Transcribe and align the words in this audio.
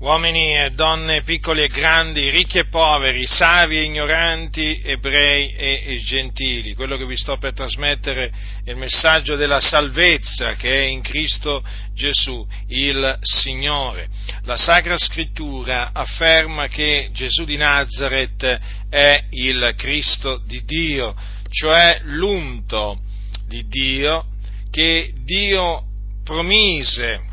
uomini 0.00 0.56
e 0.56 0.70
donne, 0.70 1.22
piccoli 1.22 1.62
e 1.62 1.68
grandi, 1.68 2.30
ricchi 2.30 2.58
e 2.58 2.66
poveri, 2.66 3.26
savi 3.26 3.78
e 3.78 3.82
ignoranti, 3.82 4.80
ebrei 4.84 5.52
e 5.54 6.00
gentili. 6.04 6.74
Quello 6.74 6.96
che 6.96 7.04
vi 7.04 7.16
sto 7.16 7.36
per 7.36 7.52
trasmettere 7.52 8.30
è 8.64 8.70
il 8.70 8.76
messaggio 8.76 9.34
della 9.34 9.60
salvezza 9.60 10.54
che 10.54 10.70
è 10.70 10.86
in 10.86 11.00
Cristo 11.00 11.64
Gesù, 11.94 12.46
il 12.68 13.18
Signore. 13.22 14.06
La 14.44 14.56
Sacra 14.56 14.96
Scrittura 14.96 15.90
afferma 15.92 16.68
che 16.68 17.08
Gesù 17.12 17.44
di 17.44 17.56
Nazareth 17.56 18.60
è 18.88 19.24
il 19.30 19.74
Cristo 19.76 20.40
di 20.46 20.62
Dio, 20.64 21.14
cioè 21.50 22.00
l'unto 22.04 23.00
di 23.46 23.66
Dio 23.66 24.26
che 24.70 25.12
Dio 25.24 25.84
promise 26.22 27.27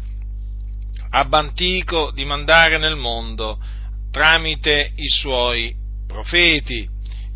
ab 1.15 1.33
antico 1.33 2.11
di 2.11 2.25
mandare 2.25 2.77
nel 2.77 2.97
mondo 2.97 3.57
tramite 4.11 4.91
i 4.95 5.07
suoi 5.07 5.73
profeti. 6.05 6.87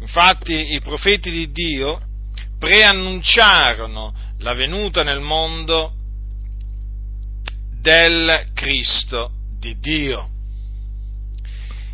Infatti 0.02 0.74
i 0.74 0.82
profeti 0.82 1.32
di 1.32 1.50
Dio 1.52 2.00
preannunciarono 2.58 4.14
la 4.40 4.54
venuta 4.54 5.04
nel 5.04 5.22
mondo 5.22 5.94
del 7.80 8.52
Cristo 8.54 9.32
di 9.58 9.80
Dio. 9.80 10.30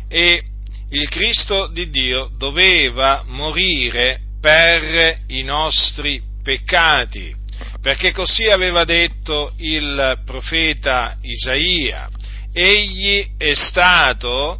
E 0.08 0.42
il 0.90 1.08
Cristo 1.08 1.68
di 1.68 1.88
Dio 1.90 2.30
doveva 2.36 3.22
morire 3.26 4.22
per 4.40 5.20
i 5.28 5.42
nostri 5.42 6.20
peccati 6.42 7.44
perché 7.86 8.10
così 8.10 8.48
aveva 8.48 8.82
detto 8.82 9.52
il 9.58 10.20
profeta 10.24 11.14
Isaia. 11.20 12.10
Egli 12.52 13.36
è 13.38 13.54
stato 13.54 14.58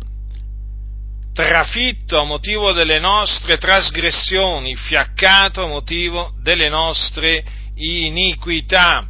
trafitto 1.34 2.20
a 2.20 2.24
motivo 2.24 2.70
delle 2.70 3.00
nostre 3.00 3.58
trasgressioni, 3.58 4.76
fiaccato 4.76 5.64
a 5.64 5.66
motivo 5.66 6.34
delle 6.40 6.68
nostre 6.68 7.42
iniquità. 7.74 9.04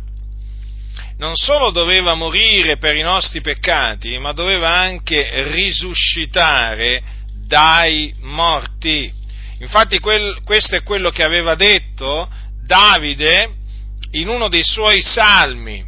Non 1.19 1.35
solo 1.35 1.71
doveva 1.71 2.15
morire 2.15 2.79
per 2.79 2.95
i 2.95 3.03
nostri 3.03 3.43
peccati, 3.43 4.17
ma 4.17 4.33
doveva 4.33 4.71
anche 4.71 5.29
risuscitare 5.53 7.03
dai 7.47 8.15
morti. 8.23 9.13
Infatti 9.59 9.99
quel, 9.99 10.41
questo 10.43 10.75
è 10.75 10.83
quello 10.83 11.11
che 11.11 11.23
aveva 11.23 11.55
detto 11.55 12.31
Davide 12.65 13.65
in 14.13 14.29
uno 14.29 14.49
dei 14.49 14.65
suoi 14.65 15.03
salmi 15.03 15.85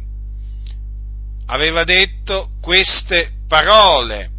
aveva 1.47 1.83
detto 1.83 2.51
queste 2.61 3.31
parole. 3.47 4.29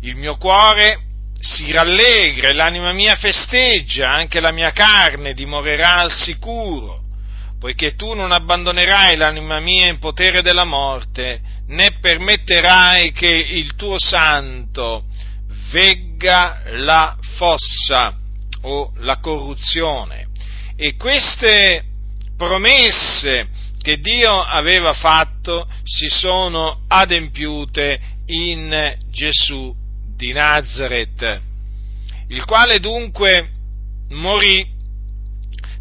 Il 0.00 0.16
mio 0.16 0.36
cuore 0.36 1.00
si 1.38 1.70
rallegra 1.70 2.52
l'anima 2.52 2.92
mia 2.92 3.14
festeggia, 3.16 4.10
anche 4.10 4.40
la 4.40 4.50
mia 4.50 4.72
carne 4.72 5.34
dimorerà 5.34 5.98
al 5.98 6.12
sicuro, 6.12 7.02
poiché 7.60 7.94
tu 7.94 8.14
non 8.14 8.32
abbandonerai 8.32 9.16
l'anima 9.16 9.60
mia 9.60 9.86
in 9.86 9.98
potere 9.98 10.42
della 10.42 10.64
morte, 10.64 11.40
né 11.68 11.98
permetterai 12.00 13.12
che 13.12 13.28
il 13.28 13.76
tuo 13.76 13.98
santo 13.98 15.04
vegga 15.70 16.62
la 16.70 17.16
fossa 17.36 18.16
o 18.62 18.92
la 18.96 19.18
corruzione. 19.18 20.26
E 20.76 20.96
queste 20.96 21.87
promesse 22.38 23.48
che 23.82 23.98
Dio 23.98 24.40
aveva 24.40 24.94
fatto 24.94 25.68
si 25.82 26.08
sono 26.08 26.84
adempiute 26.86 28.00
in 28.26 28.96
Gesù 29.10 29.74
di 30.16 30.32
Nazareth, 30.32 31.40
il 32.28 32.44
quale 32.44 32.80
dunque 32.80 33.50
morì 34.10 34.66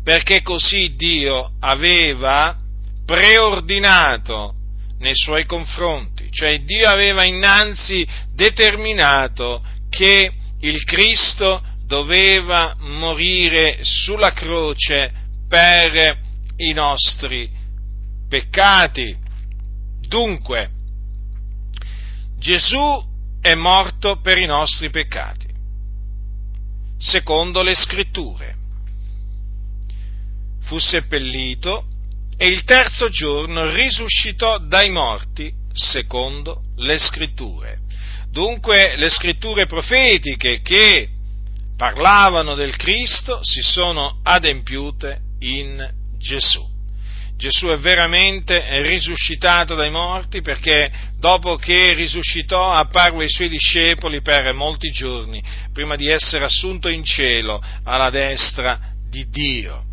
perché 0.04 0.42
così 0.42 0.90
Dio 0.96 1.52
aveva 1.60 2.58
preordinato 3.06 4.54
nei 5.00 5.16
suoi 5.16 5.46
confronti, 5.46 6.30
cioè 6.32 6.62
Dio 6.62 6.90
aveva 6.90 7.24
innanzi 7.24 8.08
determinato 8.34 9.62
che 9.90 10.32
il 10.62 10.84
Cristo 10.86 11.62
doveva 11.86 12.76
morire 12.80 13.80
sulla 13.82 14.34
croce 14.34 15.12
per 15.48 16.26
i 16.58 16.74
nostri 16.74 17.50
peccati. 18.28 19.16
Dunque, 20.08 20.70
Gesù 22.38 23.06
è 23.42 23.56
morto 23.56 24.20
per 24.22 24.38
i 24.38 24.46
nostri 24.46 24.90
peccati, 24.90 25.48
secondo 26.98 27.62
le 27.64 27.76
scritture. 27.76 28.56
Fu 30.62 30.80
seppellito 30.80 31.88
e 32.38 32.48
il 32.48 32.64
terzo 32.64 33.10
giorno 33.10 33.74
risuscitò 33.74 34.60
dai 34.60 34.90
morti, 34.90 35.52
secondo 35.72 36.64
le 36.78 36.98
scritture. 36.98 37.80
Dunque 38.30 38.96
le 38.98 39.10
scritture 39.10 39.66
profetiche 39.66 40.62
che 40.62 41.10
parlavano 41.76 42.56
del 42.56 42.76
Cristo 42.76 43.40
si 43.42 43.62
sono 43.62 44.20
adempiute 44.24 45.22
in 45.40 45.97
Gesù. 46.18 46.76
Gesù 47.38 47.68
è 47.68 47.78
veramente 47.78 48.82
risuscitato 48.82 49.76
dai 49.76 49.92
morti 49.92 50.42
perché 50.42 50.92
dopo 51.20 51.56
che 51.56 51.94
risuscitò 51.94 52.72
apparve 52.72 53.24
ai 53.24 53.30
suoi 53.30 53.48
discepoli 53.48 54.22
per 54.22 54.52
molti 54.54 54.90
giorni 54.90 55.42
prima 55.72 55.96
di 55.96 56.10
essere 56.10 56.46
assunto 56.46 56.90
in 56.90 57.04
cielo 57.04 57.62
alla 57.84 58.10
destra 58.10 58.80
di 59.08 59.30
Dio. 59.30 59.84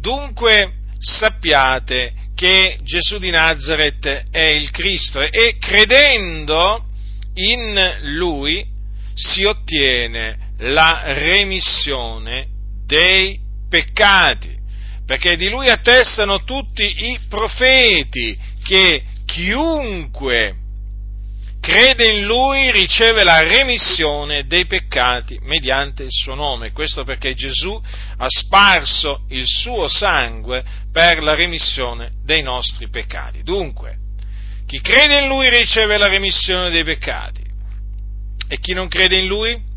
Dunque 0.00 0.74
sappiate 0.98 2.12
che 2.36 2.78
Gesù 2.82 3.18
di 3.18 3.30
Nazareth 3.30 4.26
è 4.30 4.44
il 4.44 4.70
Cristo 4.70 5.20
e 5.20 5.56
credendo 5.58 6.84
in 7.34 7.98
Lui 8.14 8.64
si 9.14 9.42
ottiene 9.42 10.52
la 10.58 11.02
remissione 11.04 12.46
dei 12.86 13.40
peccati 13.68 14.55
perché 15.06 15.36
di 15.36 15.48
lui 15.48 15.68
attestano 15.68 16.42
tutti 16.42 16.82
i 16.82 17.18
profeti 17.28 18.36
che 18.62 19.02
chiunque 19.24 20.56
crede 21.60 22.10
in 22.10 22.24
lui 22.26 22.70
riceve 22.72 23.24
la 23.24 23.40
remissione 23.40 24.46
dei 24.46 24.66
peccati 24.66 25.38
mediante 25.42 26.02
il 26.02 26.10
suo 26.10 26.34
nome. 26.34 26.72
Questo 26.72 27.04
perché 27.04 27.34
Gesù 27.34 27.80
ha 28.16 28.26
sparso 28.28 29.22
il 29.30 29.44
suo 29.46 29.88
sangue 29.88 30.64
per 30.92 31.22
la 31.22 31.34
remissione 31.34 32.10
dei 32.24 32.42
nostri 32.42 32.88
peccati. 32.88 33.42
Dunque, 33.42 33.96
chi 34.66 34.80
crede 34.80 35.20
in 35.22 35.28
lui 35.28 35.48
riceve 35.48 35.98
la 35.98 36.08
remissione 36.08 36.70
dei 36.70 36.84
peccati 36.84 37.44
e 38.48 38.58
chi 38.58 38.72
non 38.72 38.88
crede 38.88 39.18
in 39.18 39.26
lui 39.26 39.74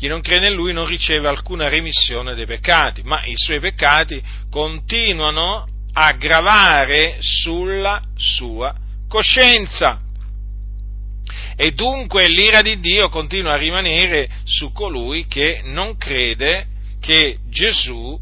chi 0.00 0.06
non 0.08 0.22
crede 0.22 0.48
in 0.48 0.54
lui 0.54 0.72
non 0.72 0.86
riceve 0.86 1.28
alcuna 1.28 1.68
remissione 1.68 2.34
dei 2.34 2.46
peccati, 2.46 3.02
ma 3.02 3.22
i 3.26 3.34
suoi 3.36 3.60
peccati 3.60 4.18
continuano 4.50 5.66
a 5.92 6.12
gravare 6.12 7.16
sulla 7.20 8.00
sua 8.16 8.74
coscienza. 9.08 10.00
E 11.56 11.72
dunque 11.72 12.28
l'ira 12.28 12.62
di 12.62 12.80
Dio 12.80 13.08
continua 13.08 13.52
a 13.52 13.56
rimanere 13.56 14.28
su 14.44 14.72
colui 14.72 15.26
che 15.26 15.60
non 15.64 15.96
crede 15.96 16.66
che 17.00 17.38
Gesù 17.48 18.18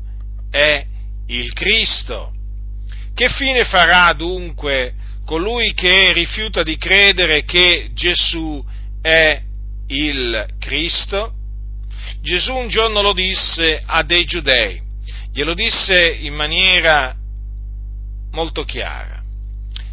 è 0.50 0.84
il 1.26 1.52
Cristo. 1.52 2.32
Che 3.14 3.28
fine 3.28 3.64
farà 3.64 4.12
dunque 4.12 4.94
colui 5.24 5.74
che 5.74 6.12
rifiuta 6.12 6.62
di 6.62 6.76
credere 6.78 7.44
che 7.44 7.90
Gesù 7.92 8.64
è 9.02 9.42
il 9.88 10.46
Cristo? 10.58 11.32
Gesù 12.22 12.54
un 12.54 12.68
giorno 12.68 13.02
lo 13.02 13.12
disse 13.12 13.82
a 13.84 14.02
dei 14.02 14.24
giudei, 14.24 14.80
glielo 15.38 15.54
disse 15.54 16.04
in 16.04 16.34
maniera 16.34 17.14
molto 18.32 18.64
chiara. 18.64 19.22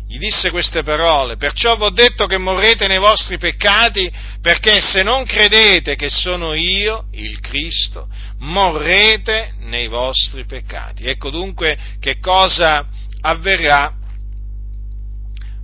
Gli 0.07 0.17
disse 0.17 0.49
queste 0.49 0.81
parole, 0.81 1.37
perciò 1.37 1.77
vi 1.77 1.83
ho 1.83 1.89
detto 1.91 2.25
che 2.25 2.39
morrete 2.39 2.87
nei 2.87 2.97
vostri 2.97 3.37
peccati, 3.37 4.11
perché 4.41 4.81
se 4.81 5.03
non 5.03 5.23
credete 5.23 5.95
che 5.95 6.09
sono 6.09 6.53
io, 6.55 7.09
il 7.11 7.39
Cristo, 7.41 8.07
morrete 8.39 9.53
nei 9.59 9.87
vostri 9.87 10.45
peccati. 10.45 11.03
Ecco 11.03 11.29
dunque 11.29 11.77
che 11.99 12.17
cosa 12.17 12.87
avverrà 13.21 13.93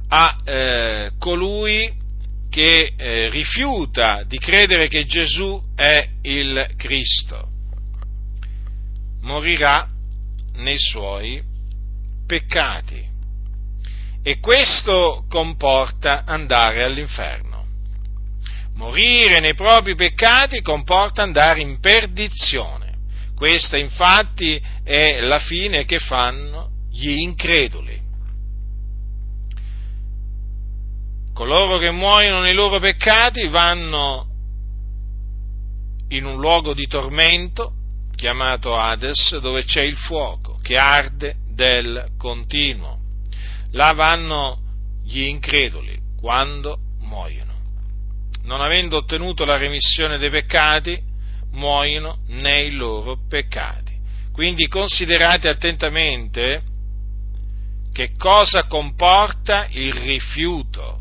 a 0.10 0.38
eh, 0.44 1.12
colui 1.18 1.92
che 2.52 2.94
eh, 2.96 3.30
rifiuta 3.30 4.24
di 4.28 4.38
credere 4.38 4.88
che 4.88 5.06
Gesù 5.06 5.60
è 5.76 6.08
il 6.22 6.68
Cristo. 6.78 7.51
Morirà 9.22 9.88
nei 10.56 10.78
suoi 10.78 11.42
peccati. 12.26 13.10
E 14.24 14.40
questo 14.40 15.26
comporta 15.28 16.24
andare 16.26 16.84
all'inferno. 16.84 17.66
Morire 18.76 19.40
nei 19.40 19.54
propri 19.54 19.96
peccati 19.96 20.62
comporta 20.62 21.24
andare 21.24 21.62
in 21.62 21.80
perdizione. 21.80 23.00
Questa 23.36 23.78
infatti 23.78 24.62
è 24.84 25.20
la 25.22 25.40
fine 25.40 25.86
che 25.86 26.00
fanno 26.00 26.70
gli 26.92 27.10
increduli. 27.20 28.00
Coloro 31.34 31.78
che 31.78 31.92
muoiono 31.92 32.42
nei 32.42 32.54
loro 32.54 32.80
peccati 32.80 33.48
vanno 33.48 34.28
in 36.10 36.26
un 36.26 36.40
luogo 36.40 36.74
di 36.74 36.86
tormento 36.88 37.74
chiamato 38.22 38.78
Hades, 38.78 39.40
dove 39.40 39.64
c'è 39.64 39.82
il 39.82 39.98
fuoco 39.98 40.60
che 40.62 40.78
arde 40.78 41.38
del 41.56 42.12
continuo. 42.20 43.00
Là 43.72 43.94
vanno 43.94 44.60
gli 45.04 45.24
increduli 45.24 46.00
quando 46.20 46.78
muoiono. 47.00 47.56
Non 48.44 48.62
avendo 48.62 48.98
ottenuto 48.98 49.44
la 49.44 49.58
remissione 49.58 50.20
dei 50.20 50.30
peccati, 50.30 51.02
muoiono 51.54 52.20
nei 52.28 52.74
loro 52.74 53.18
peccati. 53.28 53.98
Quindi 54.32 54.68
considerate 54.68 55.48
attentamente 55.50 56.62
che 57.92 58.12
cosa 58.18 58.66
comporta 58.66 59.66
il 59.72 59.94
rifiuto 59.94 61.00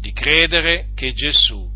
di 0.00 0.10
credere 0.14 0.88
che 0.94 1.12
Gesù 1.12 1.70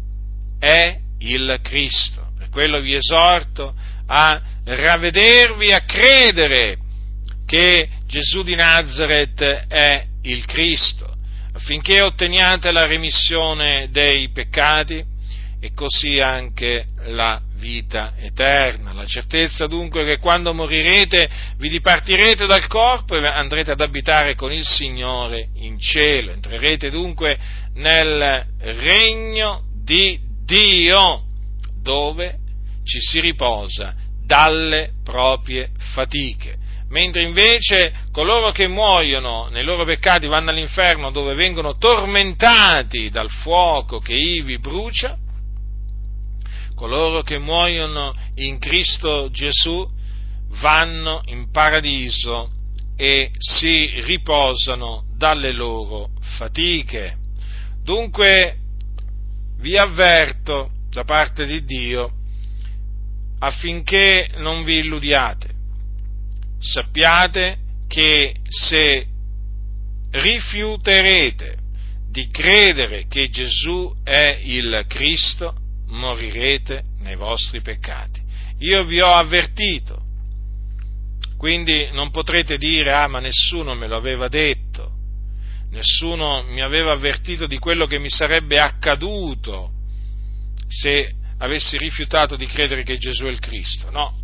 è 0.59 0.99
il 1.19 1.59
Cristo. 1.61 2.33
Per 2.39 2.49
quello 2.49 2.81
vi 2.81 2.95
esorto 2.95 3.75
a 4.15 4.41
ravvedervi, 4.65 5.73
a 5.73 5.81
credere 5.81 6.77
che 7.47 7.89
Gesù 8.07 8.43
di 8.43 8.55
Nazareth 8.55 9.43
è 9.69 10.05
il 10.25 10.45
Cristo, 10.45 11.11
affinché 11.55 12.03
otteniate 12.03 12.71
la 12.73 12.85
remissione 12.85 13.89
dei 13.91 14.29
peccati 14.31 15.03
e 15.59 15.73
così 15.75 16.21
anche 16.21 16.89
la 17.07 17.41
vita 17.55 18.13
eterna. 18.19 18.93
La 18.93 19.07
certezza 19.07 19.67
dunque 19.67 20.05
che 20.05 20.19
quando 20.19 20.53
morirete 20.53 21.31
vi 21.57 21.71
dipartirete 21.71 22.45
dal 22.45 22.67
corpo 22.67 23.17
e 23.17 23.27
andrete 23.27 23.71
ad 23.71 23.81
abitare 23.81 24.35
con 24.35 24.53
il 24.53 24.65
Signore 24.65 25.49
in 25.55 25.79
cielo. 25.79 26.33
Entrerete 26.33 26.91
dunque 26.91 27.39
nel 27.75 28.45
regno 28.59 29.63
di 29.83 30.21
Dio, 30.45 31.23
dove 31.81 32.39
ci 32.85 33.01
si 33.01 33.21
riposa 33.21 34.02
dalle 34.33 34.93
proprie 35.05 35.73
fatiche. 35.93 36.57
Mentre 36.89 37.23
invece 37.23 37.93
coloro 38.11 38.51
che 38.51 38.67
muoiono 38.67 39.49
nei 39.51 39.63
loro 39.63 39.85
peccati 39.85 40.27
vanno 40.27 40.49
all'inferno 40.49 41.11
dove 41.11 41.35
vengono 41.35 41.77
tormentati 41.77 43.11
dal 43.11 43.29
fuoco 43.29 43.99
che 43.99 44.15
ivi 44.15 44.59
brucia, 44.59 45.19
coloro 46.75 47.21
che 47.21 47.37
muoiono 47.37 48.15
in 48.37 48.59
Cristo 48.59 49.29
Gesù 49.31 49.87
vanno 50.63 51.21
in 51.27 51.51
paradiso 51.51 52.53
e 52.97 53.31
si 53.37 54.01
riposano 54.01 55.05
dalle 55.15 55.53
loro 55.53 56.09
fatiche. 56.39 57.19
Dunque 57.83 58.57
vi 59.59 59.77
avverto 59.77 60.71
da 60.89 61.05
parte 61.05 61.45
di 61.45 61.65
Dio 61.65 62.21
affinché 63.43 64.29
non 64.37 64.63
vi 64.65 64.79
illudiate. 64.79 65.49
Sappiate 66.61 67.59
che 67.89 68.37
se 68.49 69.07
rifiuterete 70.13 71.57
di 72.09 72.29
credere 72.29 73.07
che 73.09 73.29
Gesù 73.31 73.93
è 74.05 74.41
il 74.45 74.85
Cristo, 74.87 75.57
morirete 75.89 76.85
nei 77.01 77.17
vostri 77.17 77.61
peccati. 77.61 78.21
Io 78.59 78.85
vi 78.85 79.01
ho 79.01 79.13
avvertito, 79.13 80.01
quindi 81.37 81.91
non 81.93 82.11
potrete 82.11 82.57
dire, 82.59 82.93
ah 82.93 83.09
ma 83.09 83.19
nessuno 83.19 83.75
me 83.75 83.89
lo 83.89 83.97
aveva 83.97 84.29
detto, 84.29 84.93
nessuno 85.71 86.45
mi 86.45 86.61
aveva 86.61 86.93
avvertito 86.93 87.49
di 87.49 87.59
quello 87.59 87.87
che 87.87 87.99
mi 87.99 88.11
sarebbe 88.11 88.61
accaduto 88.61 89.73
se 90.69 91.17
avessi 91.43 91.77
rifiutato 91.77 92.37
di 92.37 92.47
credere 92.47 92.85
che 92.85 92.99
Gesù 92.99 93.25
è 93.25 93.31
il 93.31 93.41
Cristo. 93.41 93.91
No, 93.91 94.17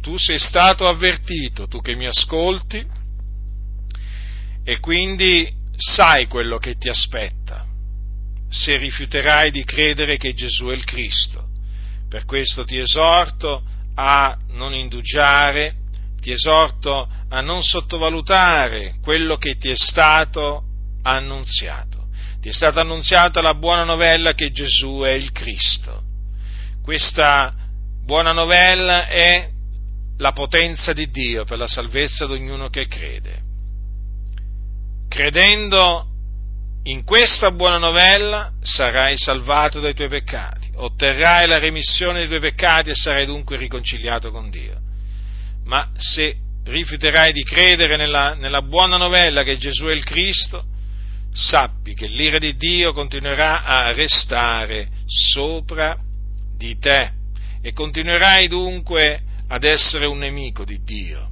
tu 0.00 0.16
sei 0.18 0.38
stato 0.38 0.86
avvertito, 0.86 1.66
tu 1.68 1.80
che 1.80 1.94
mi 1.94 2.06
ascolti, 2.06 2.84
e 4.64 4.80
quindi 4.80 5.48
sai 5.76 6.26
quello 6.26 6.58
che 6.58 6.76
ti 6.76 6.88
aspetta 6.88 7.64
se 8.48 8.76
rifiuterai 8.76 9.50
di 9.50 9.64
credere 9.64 10.16
che 10.16 10.34
Gesù 10.34 10.66
è 10.66 10.74
il 10.74 10.84
Cristo. 10.84 11.48
Per 12.08 12.24
questo 12.24 12.64
ti 12.64 12.78
esorto 12.78 13.62
a 13.94 14.36
non 14.50 14.74
indugiare, 14.74 15.74
ti 16.20 16.32
esorto 16.32 17.08
a 17.28 17.40
non 17.40 17.62
sottovalutare 17.62 18.96
quello 19.02 19.36
che 19.36 19.56
ti 19.56 19.70
è 19.70 19.76
stato 19.76 20.64
annunziato. 21.02 21.95
È 22.46 22.52
stata 22.52 22.82
annunziata 22.82 23.40
la 23.40 23.54
buona 23.54 23.82
novella 23.82 24.32
che 24.32 24.52
Gesù 24.52 25.00
è 25.00 25.10
il 25.10 25.32
Cristo. 25.32 26.04
Questa 26.80 27.52
buona 28.04 28.30
novella 28.30 29.08
è 29.08 29.50
la 30.18 30.30
potenza 30.30 30.92
di 30.92 31.10
Dio 31.10 31.44
per 31.44 31.58
la 31.58 31.66
salvezza 31.66 32.24
di 32.24 32.34
ognuno 32.34 32.68
che 32.68 32.86
crede. 32.86 33.42
Credendo 35.08 36.06
in 36.84 37.02
questa 37.02 37.50
buona 37.50 37.78
novella 37.78 38.52
sarai 38.60 39.18
salvato 39.18 39.80
dai 39.80 39.94
tuoi 39.94 40.08
peccati, 40.08 40.70
otterrai 40.72 41.48
la 41.48 41.58
remissione 41.58 42.20
dei 42.20 42.28
tuoi 42.28 42.38
peccati 42.38 42.90
e 42.90 42.94
sarai 42.94 43.26
dunque 43.26 43.56
riconciliato 43.56 44.30
con 44.30 44.50
Dio. 44.50 44.80
Ma 45.64 45.90
se 45.96 46.36
rifiuterai 46.64 47.32
di 47.32 47.42
credere 47.42 47.96
nella, 47.96 48.34
nella 48.34 48.62
buona 48.62 48.96
novella 48.96 49.42
che 49.42 49.56
Gesù 49.56 49.86
è 49.86 49.92
il 49.92 50.04
Cristo, 50.04 50.74
sappi 51.36 51.94
che 51.94 52.06
l'ira 52.06 52.38
di 52.38 52.56
Dio 52.56 52.92
continuerà 52.92 53.62
a 53.62 53.92
restare 53.92 54.88
sopra 55.04 55.96
di 56.56 56.78
te 56.78 57.12
e 57.60 57.72
continuerai 57.72 58.48
dunque 58.48 59.22
ad 59.48 59.64
essere 59.64 60.06
un 60.06 60.18
nemico 60.18 60.64
di 60.64 60.82
Dio 60.82 61.30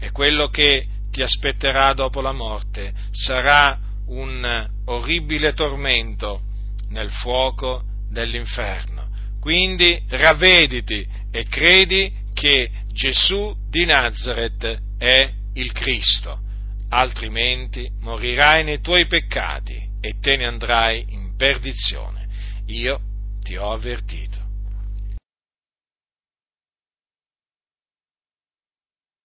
e 0.00 0.10
quello 0.10 0.48
che 0.48 0.86
ti 1.10 1.22
aspetterà 1.22 1.92
dopo 1.92 2.22
la 2.22 2.32
morte 2.32 2.92
sarà 3.10 3.78
un 4.06 4.68
orribile 4.86 5.52
tormento 5.52 6.40
nel 6.88 7.10
fuoco 7.10 7.84
dell'inferno. 8.10 9.10
Quindi 9.38 10.02
ravvediti 10.08 11.06
e 11.30 11.44
credi 11.44 12.12
che 12.32 12.70
Gesù 12.92 13.54
di 13.68 13.84
Nazareth 13.84 14.80
è 14.98 15.30
il 15.54 15.72
Cristo, 15.72 16.40
altrimenti 16.92 17.90
morirai 18.00 18.64
nei 18.64 18.80
tuoi 18.80 19.06
peccati 19.06 19.90
e 20.00 20.18
te 20.20 20.36
ne 20.36 20.46
andrai 20.46 21.06
in 21.08 21.34
perdizione. 21.36 22.28
Io 22.66 23.00
ti 23.40 23.56
ho 23.56 23.72
avvertito. 23.72 24.41